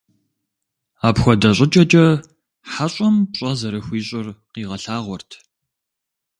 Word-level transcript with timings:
Апхуэдэ 1.07 1.49
щӀыкӀэкӀэ 1.57 2.05
хьэщӀэм 2.71 3.15
пщӀэ 3.31 3.51
зэрыхуищӀыр 3.59 4.27
къигъэлъагъуэрт. 4.51 5.31